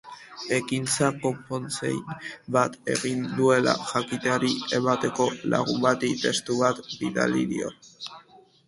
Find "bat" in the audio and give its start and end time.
2.57-2.79, 6.65-6.85